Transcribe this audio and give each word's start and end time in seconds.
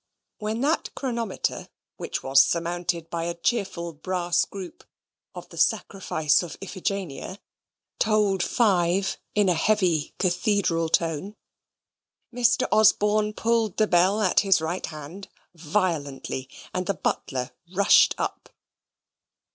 When 0.39 0.61
that 0.61 0.89
chronometer, 0.95 1.69
which 1.97 2.23
was 2.23 2.41
surmounted 2.43 3.07
by 3.11 3.25
a 3.25 3.35
cheerful 3.35 3.93
brass 3.93 4.45
group 4.45 4.83
of 5.35 5.47
the 5.49 5.59
sacrifice 5.59 6.41
of 6.41 6.57
Iphigenia, 6.59 7.39
tolled 7.99 8.41
five 8.41 9.17
in 9.35 9.47
a 9.47 9.53
heavy 9.53 10.15
cathedral 10.17 10.89
tone, 10.89 11.35
Mr. 12.33 12.67
Osborne 12.71 13.33
pulled 13.33 13.77
the 13.77 13.85
bell 13.85 14.21
at 14.21 14.39
his 14.39 14.59
right 14.59 14.87
hand 14.87 15.29
violently, 15.53 16.49
and 16.73 16.87
the 16.87 16.95
butler 16.95 17.51
rushed 17.71 18.15
up. 18.17 18.49